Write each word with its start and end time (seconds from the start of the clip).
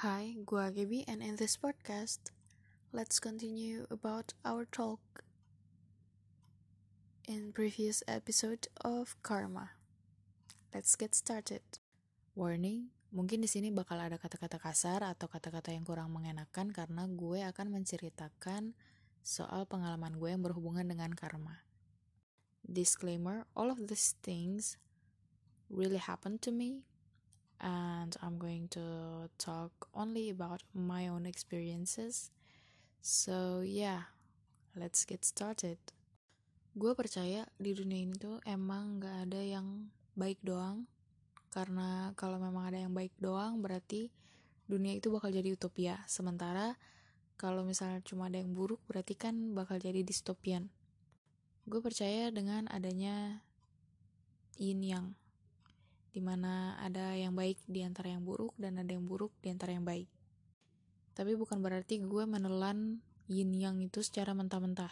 Hi, 0.00 0.32
gua 0.48 0.72
Gaby 0.72 1.04
and 1.04 1.20
in 1.20 1.36
this 1.36 1.60
podcast, 1.60 2.32
let's 2.88 3.20
continue 3.20 3.84
about 3.92 4.32
our 4.48 4.64
talk 4.64 5.28
in 7.28 7.52
previous 7.52 8.00
episode 8.08 8.72
of 8.80 9.12
Karma. 9.20 9.76
Let's 10.72 10.96
get 10.96 11.12
started. 11.12 11.60
Warning, 12.32 12.96
mungkin 13.12 13.44
di 13.44 13.48
sini 13.52 13.68
bakal 13.68 14.00
ada 14.00 14.16
kata-kata 14.16 14.56
kasar 14.56 15.04
atau 15.04 15.28
kata-kata 15.28 15.76
yang 15.76 15.84
kurang 15.84 16.16
mengenakan 16.16 16.72
karena 16.72 17.04
gue 17.04 17.44
akan 17.44 17.68
menceritakan 17.68 18.72
soal 19.20 19.68
pengalaman 19.68 20.16
gue 20.16 20.32
yang 20.32 20.40
berhubungan 20.40 20.88
dengan 20.88 21.12
karma. 21.12 21.68
Disclaimer, 22.64 23.44
all 23.52 23.68
of 23.68 23.84
these 23.84 24.16
things 24.24 24.80
really 25.68 26.00
happened 26.00 26.40
to 26.40 26.48
me 26.48 26.88
and 27.60 28.16
I'm 28.24 28.40
going 28.40 28.72
to 28.74 29.28
talk 29.36 29.70
only 29.92 30.32
about 30.32 30.64
my 30.72 31.06
own 31.06 31.28
experiences. 31.28 32.32
So 33.04 33.60
yeah, 33.60 34.12
let's 34.72 35.04
get 35.04 35.24
started. 35.24 35.76
Gue 36.72 36.96
percaya 36.96 37.44
di 37.60 37.76
dunia 37.76 38.04
ini 38.08 38.16
tuh 38.16 38.40
emang 38.48 39.04
gak 39.04 39.28
ada 39.28 39.40
yang 39.44 39.92
baik 40.16 40.40
doang, 40.40 40.88
karena 41.52 42.16
kalau 42.16 42.40
memang 42.40 42.72
ada 42.72 42.78
yang 42.80 42.96
baik 42.96 43.12
doang 43.20 43.60
berarti 43.60 44.08
dunia 44.70 44.96
itu 44.96 45.10
bakal 45.12 45.28
jadi 45.34 45.50
utopia. 45.52 46.00
Sementara 46.06 46.78
kalau 47.36 47.66
misalnya 47.66 48.00
cuma 48.06 48.30
ada 48.30 48.38
yang 48.38 48.52
buruk 48.52 48.78
berarti 48.86 49.18
kan 49.18 49.52
bakal 49.52 49.82
jadi 49.82 50.00
distopian. 50.06 50.70
Gue 51.68 51.84
percaya 51.84 52.30
dengan 52.30 52.70
adanya 52.70 53.44
yin 54.60 54.80
yang 54.84 55.06
di 56.10 56.18
mana 56.22 56.74
ada 56.82 57.14
yang 57.14 57.34
baik 57.34 57.62
di 57.70 57.86
antara 57.86 58.10
yang 58.10 58.26
buruk 58.26 58.54
dan 58.58 58.78
ada 58.82 58.90
yang 58.90 59.06
buruk 59.06 59.30
di 59.42 59.50
antara 59.50 59.74
yang 59.74 59.86
baik. 59.86 60.10
Tapi 61.14 61.34
bukan 61.38 61.62
berarti 61.62 62.02
gue 62.02 62.24
menelan 62.26 63.02
yin 63.30 63.50
yang 63.54 63.78
itu 63.78 64.02
secara 64.02 64.34
mentah-mentah. 64.34 64.90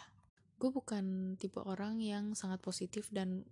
Gue 0.59 0.71
bukan 0.71 1.35
tipe 1.39 1.59
orang 1.63 1.99
yang 1.99 2.35
sangat 2.35 2.59
positif 2.59 3.07
dan 3.11 3.47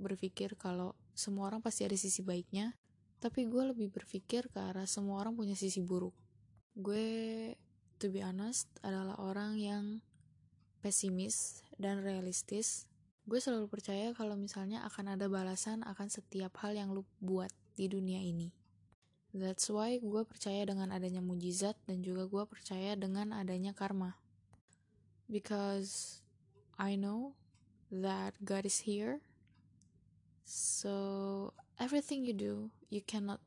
berpikir 0.00 0.56
kalau 0.56 0.96
semua 1.12 1.52
orang 1.52 1.60
pasti 1.60 1.84
ada 1.84 1.96
sisi 1.96 2.24
baiknya, 2.24 2.76
tapi 3.20 3.44
gue 3.44 3.72
lebih 3.72 3.92
berpikir 3.92 4.48
ke 4.48 4.58
arah 4.60 4.88
semua 4.88 5.20
orang 5.20 5.36
punya 5.36 5.52
sisi 5.52 5.84
buruk. 5.84 6.16
Gue, 6.72 7.52
to 8.00 8.08
be 8.08 8.24
honest, 8.24 8.72
adalah 8.80 9.20
orang 9.20 9.60
yang 9.60 9.84
pesimis 10.80 11.60
dan 11.76 12.00
realistis. 12.00 12.88
Gue 13.28 13.40
selalu 13.40 13.66
percaya 13.68 14.12
kalau 14.16 14.36
misalnya 14.36 14.84
akan 14.88 15.16
ada 15.16 15.26
balasan 15.26 15.84
akan 15.84 16.08
setiap 16.08 16.56
hal 16.64 16.76
yang 16.76 16.92
lu 16.92 17.04
buat 17.20 17.52
di 17.74 17.88
dunia 17.88 18.20
ini. 18.20 18.52
That's 19.30 19.70
why 19.70 19.98
gue 20.02 20.22
percaya 20.26 20.66
dengan 20.66 20.90
adanya 20.90 21.22
mujizat 21.22 21.78
dan 21.86 22.02
juga 22.02 22.26
gue 22.26 22.44
percaya 22.46 22.98
dengan 22.98 23.30
adanya 23.30 23.76
karma. 23.76 24.18
Because 25.30 26.22
I 26.74 26.98
know 26.98 27.38
that 27.94 28.34
God 28.42 28.66
is 28.66 28.82
here 28.82 29.22
So, 30.50 31.54
everything 31.78 32.26
you 32.26 32.34
do, 32.34 32.74
you 32.90 33.06
cannot 33.06 33.38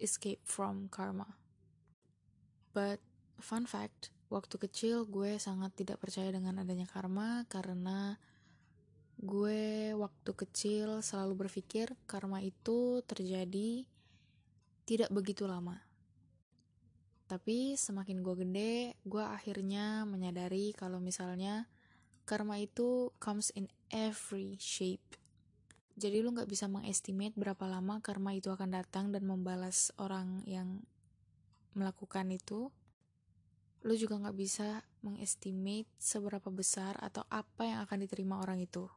escape 0.00 0.40
from 0.48 0.88
karma. 0.88 1.36
But, 2.72 3.04
fun 3.36 3.68
fact, 3.68 4.08
waktu 4.32 4.56
kecil 4.56 5.04
gue 5.04 5.36
sangat 5.36 5.76
tidak 5.76 6.00
percaya 6.00 6.32
dengan 6.32 6.64
adanya 6.64 6.88
karma 6.88 7.44
karena 7.52 8.16
gue 9.24 9.96
waktu 9.96 10.30
kecil 10.36 11.00
selalu 11.00 11.48
berpikir 11.48 11.96
karma 12.04 12.44
itu 12.44 13.00
terjadi 13.08 13.88
tidak 14.84 15.08
begitu 15.08 15.48
lama. 15.48 15.80
Tapi 17.24 17.72
semakin 17.80 18.20
gue 18.20 18.34
gede, 18.44 18.74
gue 19.08 19.24
akhirnya 19.24 20.04
menyadari 20.04 20.76
kalau 20.76 21.00
misalnya 21.00 21.64
karma 22.28 22.60
itu 22.60 23.16
comes 23.16 23.48
in 23.56 23.72
every 23.88 24.60
shape 24.60 25.16
jadi 25.94 26.26
lu 26.26 26.34
nggak 26.34 26.50
bisa 26.50 26.66
mengestimate 26.66 27.38
berapa 27.38 27.70
lama 27.70 28.02
karma 28.02 28.34
itu 28.34 28.50
akan 28.50 28.74
datang 28.74 29.14
dan 29.14 29.22
membalas 29.30 29.94
orang 29.94 30.42
yang 30.42 30.82
melakukan 31.78 32.34
itu. 32.34 32.74
Lu 33.86 33.94
juga 33.94 34.18
nggak 34.18 34.34
bisa 34.34 34.82
mengestimate 35.06 35.86
seberapa 36.02 36.50
besar 36.50 36.98
atau 36.98 37.22
apa 37.30 37.62
yang 37.62 37.78
akan 37.86 37.98
diterima 38.02 38.42
orang 38.42 38.58
itu. 38.58 38.90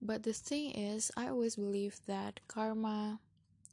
But 0.00 0.24
the 0.24 0.32
thing 0.32 0.72
is, 0.72 1.12
I 1.12 1.28
always 1.28 1.60
believe 1.60 2.00
that 2.08 2.40
karma 2.48 3.20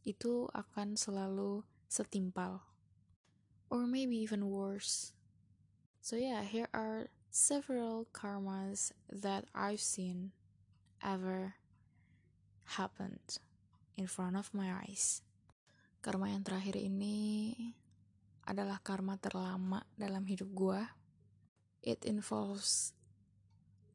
itu 0.04 0.52
akan 0.52 1.00
selalu 1.00 1.64
setimpal. 1.88 2.68
Or 3.72 3.88
maybe 3.88 4.20
even 4.20 4.52
worse. 4.52 5.16
So 6.04 6.20
yeah, 6.20 6.44
here 6.44 6.68
are 6.76 7.08
several 7.32 8.12
karmas 8.12 8.92
that 9.08 9.48
I've 9.56 9.84
seen 9.84 10.36
ever 11.00 11.56
happened 12.76 13.40
in 13.96 14.08
front 14.08 14.36
of 14.36 14.52
my 14.52 14.84
eyes. 14.84 15.24
Karma 16.04 16.32
yang 16.32 16.44
terakhir 16.44 16.76
ini 16.76 17.56
adalah 18.48 18.80
karma 18.84 19.20
terlama 19.20 19.84
dalam 19.96 20.28
hidup 20.28 20.52
gue. 20.52 20.82
It 21.84 22.04
involves 22.04 22.92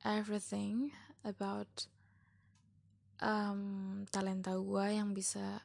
everything 0.05 0.93
about 1.25 1.92
um, 3.23 4.03
talenta 4.11 4.59
gue 4.59 4.87
yang 4.91 5.15
bisa 5.15 5.63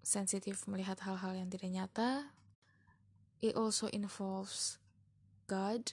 sensitif 0.00 0.64
melihat 0.64 0.98
hal-hal 1.04 1.36
yang 1.36 1.52
tidak 1.52 1.70
nyata. 1.70 2.32
It 3.44 3.54
also 3.54 3.92
involves 3.92 4.80
God, 5.44 5.92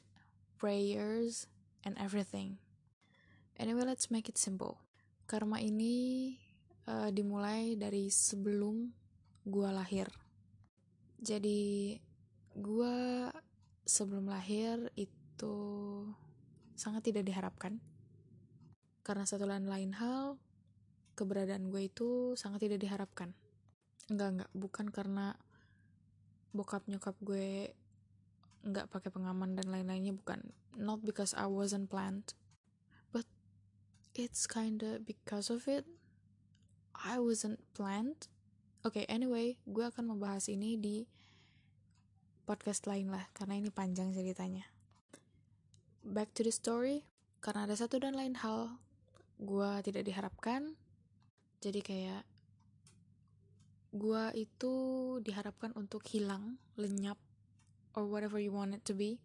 prayers, 0.55 1.51
and 1.83 1.99
everything. 1.99 2.63
Anyway, 3.59 3.83
let's 3.83 4.07
make 4.07 4.31
it 4.31 4.39
simple. 4.39 4.79
Karma 5.27 5.59
ini 5.59 6.35
uh, 6.88 7.11
dimulai 7.11 7.75
dari 7.75 8.07
sebelum 8.07 8.89
gue 9.43 9.69
lahir. 9.69 10.07
Jadi 11.19 11.99
gue 12.55 12.97
sebelum 13.83 14.31
lahir 14.31 14.88
itu 14.95 15.55
sangat 16.79 17.11
tidak 17.11 17.28
diharapkan. 17.28 17.83
Karena 19.03 19.28
satu 19.28 19.43
lain 19.49 19.67
lain 19.67 19.91
hal, 19.97 20.39
keberadaan 21.13 21.69
gue 21.69 21.88
itu 21.88 22.33
sangat 22.39 22.67
tidak 22.67 22.81
diharapkan. 22.83 23.35
Enggak, 24.07 24.29
enggak. 24.35 24.51
Bukan 24.55 24.85
karena 24.89 25.25
bokap 26.51 26.83
nyokap 26.91 27.16
gue 27.23 27.72
nggak 28.61 28.91
pakai 28.91 29.09
pengaman 29.09 29.57
dan 29.57 29.72
lain-lainnya 29.72 30.13
bukan 30.13 30.53
not 30.77 31.01
because 31.01 31.33
I 31.33 31.49
wasn't 31.49 31.89
planned 31.89 32.38
but 33.09 33.25
it's 34.13 34.45
kinda 34.45 35.01
because 35.01 35.49
of 35.49 35.66
it 35.66 35.88
I 37.01 37.17
wasn't 37.17 37.57
planned. 37.73 38.29
Oke, 38.85 39.01
okay, 39.01 39.05
anyway, 39.09 39.57
gue 39.66 39.81
akan 39.81 40.13
membahas 40.13 40.45
ini 40.53 40.78
di 40.78 41.09
podcast 42.45 42.85
lain 42.85 43.09
lah, 43.09 43.25
karena 43.33 43.57
ini 43.57 43.73
panjang 43.73 44.13
ceritanya. 44.13 44.69
Back 46.05 46.38
to 46.38 46.45
the 46.45 46.53
story, 46.53 47.09
karena 47.41 47.66
ada 47.66 47.73
satu 47.73 47.97
dan 47.97 48.13
lain 48.13 48.38
hal, 48.38 48.78
gue 49.41 49.72
tidak 49.81 50.05
diharapkan, 50.05 50.78
jadi 51.61 51.79
kayak 51.79 52.23
gue 53.91 54.23
itu 54.39 54.73
diharapkan 55.22 55.72
untuk 55.77 56.03
hilang, 56.09 56.57
lenyap, 56.75 57.19
or 57.94 58.07
whatever 58.07 58.39
you 58.39 58.49
want 58.51 58.75
it 58.75 58.83
to 58.88 58.97
be. 58.97 59.19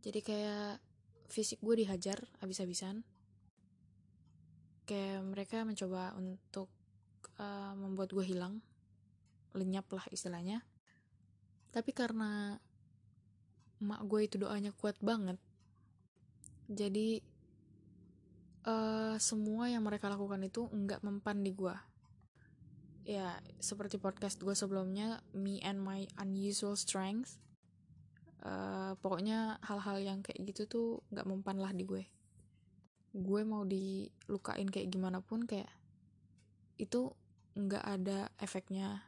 Jadi 0.00 0.22
kayak 0.22 0.78
fisik 1.26 1.58
gue 1.60 1.82
dihajar 1.82 2.22
abis-abisan, 2.40 3.02
kayak 4.86 5.26
mereka 5.26 5.66
mencoba 5.66 6.14
untuk 6.14 6.70
uh, 7.42 7.74
membuat 7.74 8.14
gue 8.14 8.24
hilang 8.24 8.62
lenyap 9.56 9.90
lah 9.90 10.06
istilahnya 10.14 10.62
tapi 11.74 11.90
karena 11.90 12.56
mak 13.82 14.00
gue 14.08 14.20
itu 14.24 14.36
doanya 14.40 14.72
kuat 14.72 14.96
banget 15.02 15.36
jadi 16.70 17.20
uh, 18.66 19.14
semua 19.16 19.70
yang 19.70 19.86
mereka 19.86 20.10
lakukan 20.10 20.42
itu 20.44 20.66
nggak 20.68 21.00
mempan 21.06 21.40
di 21.40 21.54
gue 21.54 21.74
ya 23.06 23.38
seperti 23.62 24.02
podcast 24.02 24.42
gue 24.42 24.52
sebelumnya 24.52 25.22
me 25.30 25.62
and 25.62 25.78
my 25.78 26.04
unusual 26.18 26.74
strength 26.74 27.38
uh, 28.42 28.98
pokoknya 28.98 29.62
hal-hal 29.62 30.02
yang 30.02 30.18
kayak 30.26 30.42
gitu 30.42 30.66
tuh 30.66 30.88
nggak 31.14 31.26
mempan 31.26 31.62
lah 31.62 31.70
di 31.70 31.86
gue 31.86 32.02
gue 33.16 33.42
mau 33.48 33.64
dilukain 33.64 34.68
kayak 34.68 34.92
gimana 34.92 35.24
pun 35.24 35.46
kayak 35.48 35.70
itu 36.76 37.14
nggak 37.56 37.80
ada 37.80 38.28
efeknya 38.36 39.00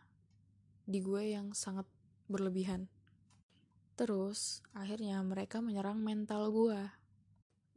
di 0.89 1.05
gue 1.05 1.37
yang 1.37 1.53
sangat 1.53 1.85
berlebihan. 2.33 2.89
Terus, 3.93 4.65
akhirnya 4.73 5.21
mereka 5.21 5.61
menyerang 5.61 6.01
mental 6.01 6.49
gue. 6.49 6.81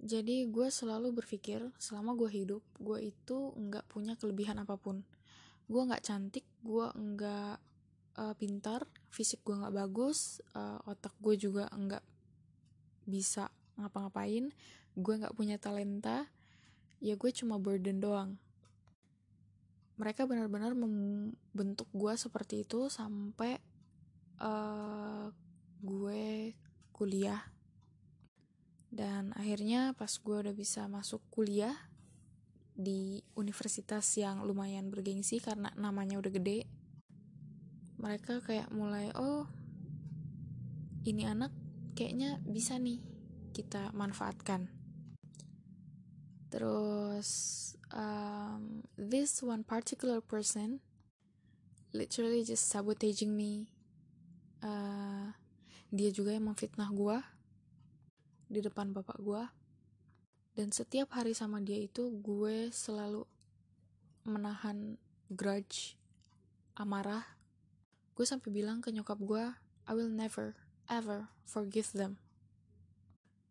Jadi 0.01 0.50
gue 0.50 0.68
selalu 0.74 1.13
berpikir 1.13 1.62
selama 1.77 2.18
gue 2.18 2.30
hidup, 2.30 2.65
gue 2.81 3.13
itu 3.13 3.53
nggak 3.53 3.86
punya 3.86 4.18
kelebihan 4.18 4.57
apa 4.57 4.74
pun. 4.75 5.06
Gue 5.69 5.81
nggak 5.86 6.01
cantik, 6.01 6.44
gue 6.65 6.89
nggak 6.89 7.62
uh, 8.18 8.33
pintar 8.36 8.83
fisik 9.12 9.44
gue 9.44 9.56
nggak 9.56 9.75
bagus 9.75 10.44
uh, 10.56 10.80
otak 10.88 11.13
gue 11.19 11.36
juga 11.38 11.68
nggak 11.71 12.03
bisa 13.07 13.51
ngapa-ngapain 13.80 14.51
gue 14.95 15.13
nggak 15.19 15.36
punya 15.36 15.56
talenta 15.56 16.27
ya 17.00 17.15
gue 17.15 17.31
cuma 17.31 17.57
burden 17.57 18.03
doang 18.03 18.31
mereka 19.95 20.25
benar-benar 20.25 20.74
membentuk 20.74 21.88
gue 21.94 22.13
seperti 22.18 22.65
itu 22.65 22.89
sampai 22.89 23.62
uh, 24.42 25.30
gue 25.81 26.53
kuliah 26.92 27.42
dan 28.91 29.31
akhirnya 29.39 29.95
pas 29.95 30.11
gue 30.11 30.35
udah 30.35 30.51
bisa 30.51 30.85
masuk 30.91 31.23
kuliah 31.31 31.73
di 32.75 33.23
universitas 33.39 34.03
yang 34.19 34.43
lumayan 34.43 34.91
bergengsi 34.91 35.39
karena 35.39 35.71
namanya 35.79 36.19
udah 36.19 36.31
gede 36.31 36.67
mereka 38.01 38.41
kayak 38.41 38.67
mulai 38.73 39.13
oh 39.15 39.45
ini 41.05 41.25
anak 41.25 41.53
kayaknya 41.93 42.38
bisa 42.45 42.77
nih 42.77 43.01
kita 43.51 43.91
manfaatkan. 43.91 44.71
Terus 46.51 47.29
um, 47.91 48.83
this 48.95 49.39
one 49.43 49.63
particular 49.63 50.19
person 50.19 50.83
literally 51.91 52.43
just 52.43 52.71
sabotaging 52.71 53.35
me. 53.35 53.71
Uh, 54.61 55.33
dia 55.91 56.13
juga 56.13 56.31
yang 56.31 56.47
memfitnah 56.47 56.88
gue 56.93 57.17
di 58.51 58.59
depan 58.59 58.92
bapak 58.92 59.15
gue 59.24 59.44
dan 60.51 60.68
setiap 60.75 61.15
hari 61.15 61.31
sama 61.31 61.63
dia 61.63 61.80
itu 61.80 62.12
gue 62.19 62.68
selalu 62.75 63.24
menahan 64.27 65.00
grudge 65.31 65.95
amarah. 66.75 67.24
Gue 68.12 68.27
sampai 68.27 68.51
bilang 68.51 68.83
ke 68.83 68.92
nyokap 68.92 69.15
gue 69.24 69.44
I 69.88 69.92
will 69.95 70.12
never 70.12 70.59
ever 70.92 71.31
forgive 71.48 71.95
them. 71.95 72.19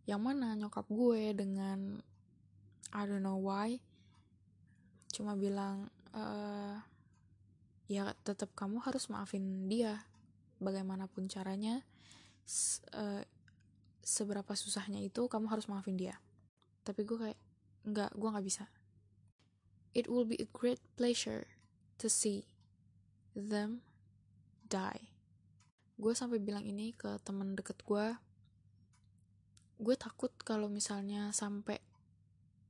Yang 0.05 0.21
mana 0.21 0.53
nyokap 0.61 0.85
gue 0.93 1.33
dengan 1.33 2.05
I 2.93 3.03
don't 3.09 3.25
know 3.25 3.41
why 3.41 3.81
cuma 5.11 5.35
bilang 5.35 5.91
e, 6.15 6.23
ya 7.91 8.15
tetap 8.23 8.53
kamu 8.55 8.79
harus 8.85 9.09
maafin 9.09 9.67
dia 9.73 10.05
bagaimanapun 10.61 11.33
caranya. 11.33 11.81
Se 12.45 12.85
uh, 12.93 13.25
seberapa 14.11 14.51
susahnya 14.59 14.99
itu 14.99 15.31
kamu 15.31 15.47
harus 15.47 15.71
maafin 15.71 15.95
dia. 15.95 16.19
Tapi 16.83 17.07
gue 17.07 17.15
kayak 17.15 17.41
nggak 17.87 18.11
gue 18.19 18.29
nggak 18.35 18.47
bisa. 18.47 18.67
It 19.95 20.11
will 20.11 20.27
be 20.27 20.39
a 20.43 20.51
great 20.51 20.83
pleasure 20.99 21.47
to 22.03 22.11
see 22.11 22.51
them 23.39 23.87
die. 24.67 25.15
Gue 25.95 26.19
sampai 26.19 26.43
bilang 26.43 26.67
ini 26.67 26.91
ke 26.91 27.23
temen 27.23 27.55
deket 27.55 27.87
gue 27.87 28.19
gue 29.81 29.97
takut 29.97 30.29
kalau 30.45 30.69
misalnya 30.69 31.33
sampai 31.33 31.81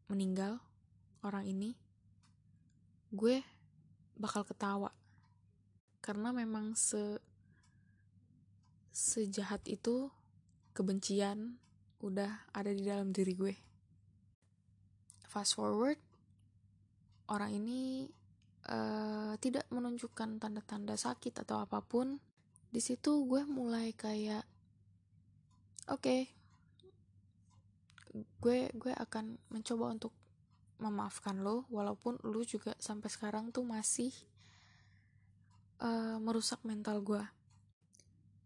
meninggal 0.06 0.62
orang 1.26 1.42
ini 1.42 1.74
gue 3.10 3.42
bakal 4.14 4.44
ketawa. 4.46 4.92
Karena 6.04 6.30
memang 6.30 6.78
se 6.78 7.18
sejahat 8.90 9.64
itu 9.66 10.12
kebencian 10.80 11.60
udah 12.00 12.48
ada 12.56 12.72
di 12.72 12.80
dalam 12.80 13.12
diri 13.12 13.36
gue. 13.36 13.52
Fast 15.28 15.60
forward 15.60 16.00
orang 17.28 17.52
ini 17.52 18.08
uh, 18.72 19.36
tidak 19.36 19.68
menunjukkan 19.68 20.40
tanda-tanda 20.40 20.96
sakit 20.96 21.44
atau 21.44 21.60
apa 21.60 21.84
pun. 21.84 22.16
Di 22.72 22.80
situ 22.80 23.28
gue 23.28 23.44
mulai 23.44 23.92
kayak 23.92 24.48
oke 25.92 26.00
okay, 26.00 26.32
gue 28.40 28.72
gue 28.72 28.92
akan 28.96 29.36
mencoba 29.52 29.92
untuk 29.92 30.16
memaafkan 30.80 31.44
lo 31.44 31.68
walaupun 31.68 32.16
lo 32.24 32.40
juga 32.40 32.72
sampai 32.80 33.12
sekarang 33.12 33.52
tuh 33.52 33.68
masih 33.68 34.16
uh, 35.84 36.16
merusak 36.16 36.64
mental 36.64 37.04
gue 37.04 37.20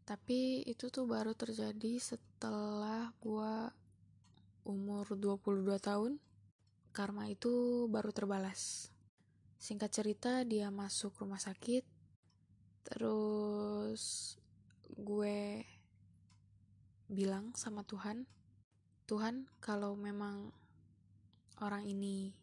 tapi 0.04 0.64
itu 0.68 0.92
tuh 0.92 1.08
baru 1.08 1.32
terjadi 1.32 1.96
setelah 2.00 3.12
gue 3.24 3.54
umur 4.68 5.16
22 5.16 5.64
tahun 5.80 6.20
karma 6.92 7.28
itu 7.32 7.84
baru 7.88 8.12
terbalas 8.12 8.94
Singkat 9.64 9.90
cerita, 9.96 10.44
dia 10.44 10.68
masuk 10.68 11.24
rumah 11.24 11.40
sakit. 11.40 11.88
Terus 12.84 14.36
gue 14.92 15.64
bilang 17.08 17.56
sama 17.56 17.80
Tuhan, 17.80 18.28
Tuhan, 19.08 19.48
kalau 19.64 19.96
memang 19.96 20.52
orang 21.64 21.88
ini 21.88 22.36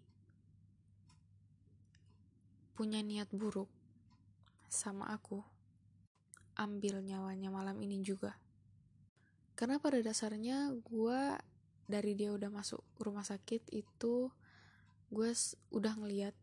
punya 2.73 3.05
niat 3.05 3.29
buruk 3.29 3.69
sama 4.65 5.13
aku, 5.13 5.45
ambil 6.61 7.01
nyawanya 7.01 7.49
malam 7.49 7.81
ini 7.81 8.05
juga. 8.05 8.37
Karena 9.57 9.81
pada 9.81 9.97
dasarnya 9.97 10.69
gue 10.85 11.21
dari 11.89 12.13
dia 12.13 12.29
udah 12.29 12.53
masuk 12.53 12.85
rumah 13.01 13.25
sakit 13.25 13.65
itu 13.73 14.29
gue 15.11 15.29
udah 15.73 15.93
ngeliat 15.97 16.37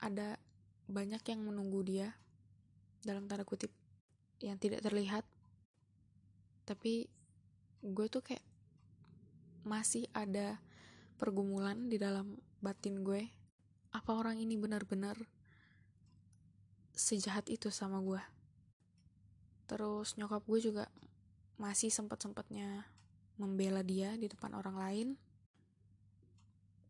ada 0.00 0.38
banyak 0.86 1.20
yang 1.26 1.40
menunggu 1.44 1.82
dia 1.82 2.14
dalam 3.02 3.26
tanda 3.26 3.42
kutip 3.42 3.74
yang 4.38 4.56
tidak 4.62 4.80
terlihat. 4.80 5.26
Tapi 6.64 7.10
gue 7.84 8.06
tuh 8.08 8.22
kayak 8.22 8.46
masih 9.66 10.06
ada 10.14 10.62
pergumulan 11.18 11.90
di 11.90 11.98
dalam 11.98 12.38
batin 12.62 13.02
gue. 13.02 13.28
Apa 13.92 14.16
orang 14.16 14.40
ini 14.40 14.56
benar-benar 14.58 15.18
sejahat 16.94 17.50
itu 17.50 17.68
sama 17.74 17.98
gue 18.00 18.33
terus 19.64 20.16
nyokap 20.20 20.44
gue 20.44 20.60
juga 20.60 20.84
masih 21.56 21.88
sempat-sempatnya 21.88 22.86
membela 23.38 23.82
dia 23.82 24.14
di 24.14 24.30
depan 24.30 24.54
orang 24.54 24.76
lain 24.78 25.08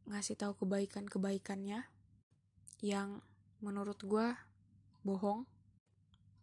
ngasih 0.05 0.37
tahu 0.37 0.53
kebaikan-kebaikannya 0.61 1.89
yang 2.85 3.25
menurut 3.65 3.97
gue 4.05 4.37
bohong. 5.01 5.49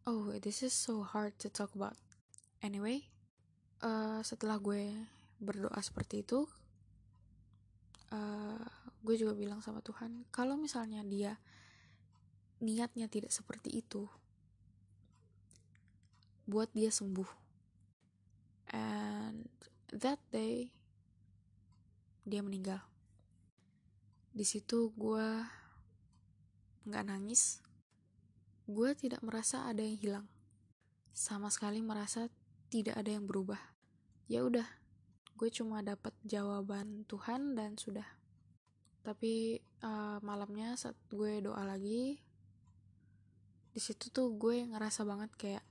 Oh, 0.10 0.34
this 0.42 0.66
is 0.66 0.74
so 0.74 1.06
hard 1.06 1.38
to 1.38 1.46
talk 1.54 1.70
about. 1.78 1.94
Anyway, 2.66 3.06
uh, 3.86 4.26
setelah 4.26 4.58
gue 4.58 4.90
berdoa 5.38 5.78
seperti 5.86 6.26
itu, 6.26 6.50
uh, 8.10 8.66
gue 9.06 9.16
juga 9.18 9.38
bilang 9.38 9.62
sama 9.62 9.86
Tuhan, 9.86 10.26
kalau 10.34 10.58
misalnya 10.58 11.06
dia 11.06 11.38
niatnya 12.62 13.06
tidak 13.10 13.30
seperti 13.30 13.82
itu, 13.82 14.10
buat 16.52 16.68
dia 16.76 16.92
sembuh. 16.92 17.32
And 18.76 19.48
that 19.96 20.20
day, 20.36 20.76
dia 22.28 22.44
meninggal. 22.44 22.84
Di 24.36 24.44
situ 24.44 24.92
gue 25.00 25.28
nggak 26.88 27.08
nangis, 27.08 27.64
gue 28.68 28.92
tidak 29.00 29.24
merasa 29.24 29.68
ada 29.72 29.80
yang 29.80 29.96
hilang. 29.96 30.28
Sama 31.16 31.48
sekali 31.48 31.80
merasa 31.80 32.28
tidak 32.68 33.00
ada 33.00 33.12
yang 33.12 33.28
berubah. 33.28 33.60
Ya 34.28 34.44
udah, 34.44 34.68
gue 35.36 35.50
cuma 35.52 35.84
dapat 35.84 36.16
jawaban 36.24 37.08
Tuhan 37.08 37.56
dan 37.56 37.76
sudah. 37.80 38.08
Tapi 39.04 39.60
uh, 39.84 40.22
malamnya 40.24 40.78
saat 40.80 40.96
gue 41.12 41.44
doa 41.44 41.68
lagi, 41.68 42.22
di 43.72 43.80
situ 43.80 44.12
tuh 44.12 44.36
gue 44.36 44.68
ngerasa 44.68 45.04
banget 45.04 45.32
kayak 45.36 45.66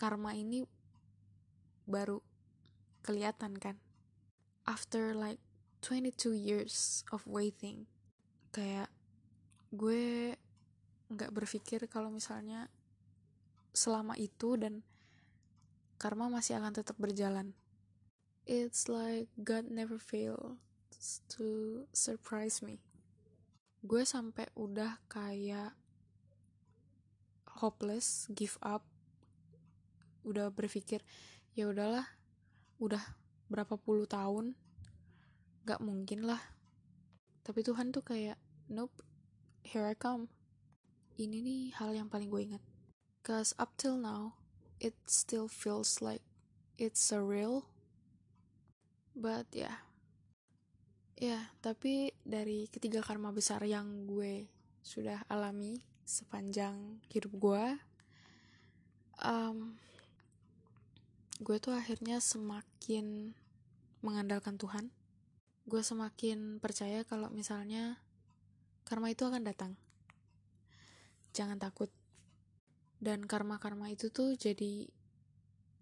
karma 0.00 0.32
ini 0.32 0.64
baru 1.84 2.24
kelihatan 3.04 3.60
kan. 3.60 3.76
After 4.64 5.12
like 5.12 5.44
22 5.84 6.32
years 6.32 7.04
of 7.12 7.20
waiting, 7.28 7.84
kayak 8.56 8.88
gue 9.76 10.32
nggak 11.12 11.36
berpikir 11.36 11.84
kalau 11.92 12.08
misalnya 12.08 12.72
selama 13.76 14.16
itu 14.16 14.56
dan 14.56 14.80
karma 16.00 16.32
masih 16.32 16.56
akan 16.56 16.72
tetap 16.72 16.96
berjalan. 16.96 17.52
It's 18.48 18.88
like 18.88 19.28
God 19.36 19.68
never 19.68 20.00
fails 20.00 20.56
to 21.36 21.84
surprise 21.92 22.64
me. 22.64 22.80
Gue 23.84 24.08
sampai 24.08 24.48
udah 24.56 24.96
kayak 25.12 25.76
hopeless, 27.60 28.26
give 28.32 28.56
up, 28.64 28.89
udah 30.24 30.52
berpikir 30.52 31.00
ya 31.56 31.68
udahlah, 31.70 32.06
udah 32.78 33.02
berapa 33.50 33.74
puluh 33.80 34.06
tahun, 34.06 34.54
gak 35.66 35.82
mungkin 35.82 36.24
lah. 36.24 36.40
Tapi 37.42 37.66
Tuhan 37.66 37.90
tuh 37.90 38.06
kayak 38.06 38.38
nope, 38.70 38.94
here 39.66 39.86
I 39.86 39.98
come. 39.98 40.30
ini 41.20 41.44
nih 41.44 41.62
hal 41.76 41.92
yang 41.92 42.08
paling 42.08 42.32
gue 42.32 42.40
ingat. 42.40 42.64
Cause 43.20 43.52
up 43.60 43.76
till 43.76 44.00
now, 44.00 44.40
it 44.80 44.96
still 45.04 45.44
feels 45.44 46.00
like 46.00 46.24
it's 46.80 46.96
surreal. 46.96 47.68
But 49.12 49.52
ya, 49.52 49.60
yeah. 49.60 49.76
ya 51.20 51.28
yeah, 51.28 51.44
tapi 51.60 52.16
dari 52.24 52.72
ketiga 52.72 53.04
karma 53.04 53.28
besar 53.36 53.60
yang 53.68 54.08
gue 54.08 54.48
sudah 54.80 55.20
alami 55.28 55.84
sepanjang 56.08 57.04
hidup 57.12 57.36
gue, 57.36 57.64
um, 59.20 59.76
gue 61.40 61.56
tuh 61.56 61.72
akhirnya 61.72 62.20
semakin 62.20 63.32
mengandalkan 64.04 64.60
Tuhan. 64.60 64.92
Gue 65.64 65.80
semakin 65.80 66.60
percaya 66.60 67.00
kalau 67.08 67.32
misalnya 67.32 67.96
karma 68.84 69.08
itu 69.08 69.24
akan 69.24 69.48
datang. 69.48 69.72
Jangan 71.32 71.56
takut. 71.56 71.88
Dan 73.00 73.24
karma-karma 73.24 73.88
itu 73.88 74.12
tuh 74.12 74.36
jadi 74.36 74.84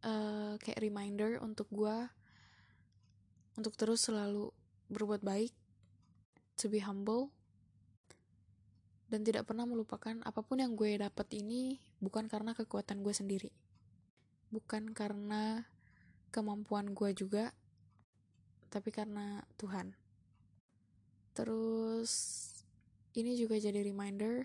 uh, 0.06 0.54
kayak 0.62 0.78
reminder 0.78 1.42
untuk 1.42 1.66
gue 1.74 2.06
untuk 3.58 3.74
terus 3.74 4.06
selalu 4.06 4.54
berbuat 4.86 5.26
baik, 5.26 5.50
to 6.54 6.70
be 6.70 6.78
humble, 6.78 7.34
dan 9.10 9.26
tidak 9.26 9.50
pernah 9.50 9.66
melupakan 9.66 10.22
apa 10.22 10.38
pun 10.46 10.62
yang 10.62 10.78
gue 10.78 10.94
dapat 10.94 11.26
ini 11.34 11.82
bukan 11.98 12.30
karena 12.30 12.54
kekuatan 12.54 13.02
gue 13.02 13.10
sendiri 13.10 13.50
bukan 14.48 14.92
karena 14.96 15.68
kemampuan 16.32 16.92
gue 16.92 17.12
juga, 17.16 17.52
tapi 18.68 18.92
karena 18.92 19.44
Tuhan. 19.56 19.96
Terus 21.36 22.12
ini 23.16 23.36
juga 23.36 23.56
jadi 23.56 23.80
reminder 23.80 24.44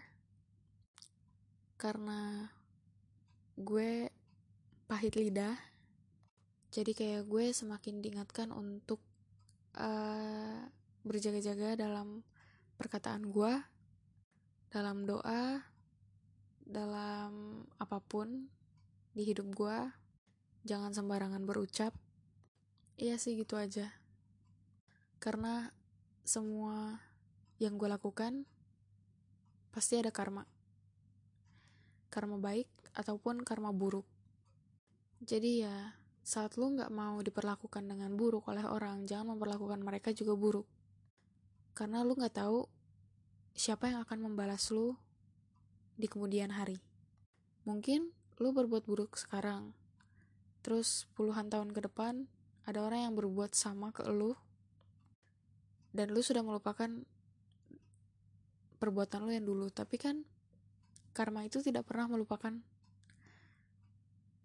karena 1.76 2.48
gue 3.60 4.08
pahit 4.88 5.20
lidah, 5.20 5.56
jadi 6.72 6.92
kayak 6.96 7.24
gue 7.28 7.52
semakin 7.52 8.00
diingatkan 8.00 8.50
untuk 8.56 9.04
uh, 9.78 10.64
berjaga-jaga 11.04 11.76
dalam 11.76 12.24
perkataan 12.80 13.30
gue, 13.30 13.54
dalam 14.72 15.06
doa, 15.06 15.62
dalam 16.64 17.62
apa 17.78 18.00
pun 18.00 18.48
di 19.14 19.30
hidup 19.30 19.54
gue 19.54 19.78
jangan 20.66 20.90
sembarangan 20.90 21.46
berucap. 21.46 21.94
Iya 22.98 23.22
sih 23.22 23.38
gitu 23.38 23.58
aja. 23.58 23.94
Karena 25.22 25.70
semua 26.26 26.98
yang 27.62 27.78
gue 27.78 27.90
lakukan 27.90 28.50
pasti 29.70 30.02
ada 30.02 30.10
karma. 30.10 30.50
Karma 32.10 32.42
baik 32.42 32.70
ataupun 32.98 33.46
karma 33.46 33.70
buruk. 33.70 34.06
Jadi 35.24 35.66
ya 35.66 35.94
saat 36.24 36.56
lu 36.56 36.72
nggak 36.74 36.92
mau 36.92 37.20
diperlakukan 37.20 37.84
dengan 37.84 38.16
buruk 38.16 38.48
oleh 38.48 38.64
orang 38.64 39.04
jangan 39.04 39.36
memperlakukan 39.36 39.80
mereka 39.84 40.10
juga 40.16 40.34
buruk. 40.34 40.68
Karena 41.76 42.02
lu 42.02 42.18
nggak 42.18 42.34
tahu 42.38 42.66
siapa 43.54 43.94
yang 43.94 44.02
akan 44.02 44.32
membalas 44.32 44.74
lu 44.74 44.98
di 45.94 46.10
kemudian 46.10 46.50
hari. 46.50 46.82
Mungkin 47.64 48.23
lu 48.42 48.56
berbuat 48.56 48.88
buruk 48.88 49.20
sekarang. 49.20 49.76
Terus 50.64 51.06
puluhan 51.14 51.52
tahun 51.52 51.76
ke 51.76 51.86
depan 51.92 52.26
ada 52.64 52.80
orang 52.82 53.12
yang 53.12 53.14
berbuat 53.14 53.52
sama 53.54 53.92
ke 53.92 54.08
lu. 54.08 54.34
Dan 55.94 56.10
lu 56.16 56.24
sudah 56.24 56.42
melupakan 56.42 56.90
perbuatan 58.80 59.20
lu 59.28 59.32
yang 59.36 59.46
dulu. 59.46 59.68
Tapi 59.70 60.00
kan 60.00 60.24
karma 61.14 61.46
itu 61.46 61.62
tidak 61.62 61.86
pernah 61.86 62.10
melupakan 62.10 62.56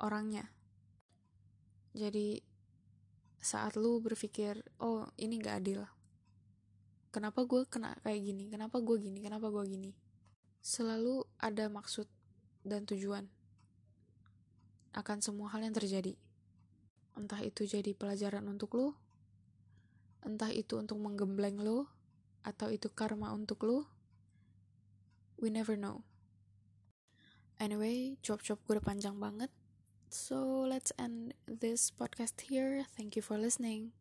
orangnya. 0.02 0.50
Jadi 1.97 2.42
saat 3.38 3.78
lu 3.78 4.02
berpikir 4.02 4.61
oh 4.83 5.07
ini 5.16 5.38
gak 5.40 5.64
adil. 5.64 5.87
Kenapa 7.09 7.47
gue 7.49 7.64
kena 7.64 7.97
kayak 8.04 8.21
gini? 8.21 8.52
Kenapa 8.52 8.83
gue 8.85 8.97
gini? 9.00 9.25
Kenapa 9.25 9.49
gue 9.49 9.64
gini? 9.64 9.90
Selalu 10.61 11.25
ada 11.40 11.71
maksud 11.73 12.04
dan 12.66 12.85
tujuan 12.85 13.38
akan 14.95 15.18
semua 15.21 15.52
hal 15.52 15.64
yang 15.64 15.75
terjadi. 15.75 16.14
Entah 17.18 17.42
itu 17.42 17.66
jadi 17.66 17.92
pelajaran 17.92 18.47
untuk 18.47 18.78
lo, 18.78 18.95
entah 20.23 20.52
itu 20.54 20.78
untuk 20.78 21.00
menggembleng 21.02 21.59
lo, 21.61 21.90
atau 22.47 22.71
itu 22.73 22.88
karma 22.92 23.35
untuk 23.35 23.64
lo, 23.66 23.90
we 25.37 25.50
never 25.50 25.75
know. 25.75 26.07
Anyway, 27.59 28.16
job-job 28.23 28.62
gue 28.64 28.78
udah 28.78 28.87
panjang 28.87 29.18
banget. 29.18 29.50
So, 30.09 30.64
let's 30.64 30.95
end 30.97 31.35
this 31.45 31.90
podcast 31.90 32.49
here. 32.49 32.87
Thank 32.95 33.18
you 33.18 33.23
for 33.23 33.37
listening. 33.37 33.92